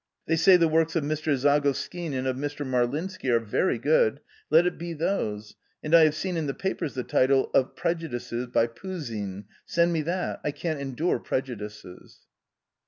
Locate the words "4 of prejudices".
7.53-8.47